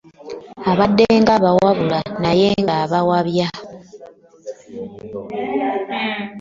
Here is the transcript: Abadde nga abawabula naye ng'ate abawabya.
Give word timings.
Abadde 0.71 1.05
nga 1.21 1.31
abawabula 1.37 1.99
naye 2.23 2.47
ng'ate 2.61 2.83
abawabya. 2.85 3.47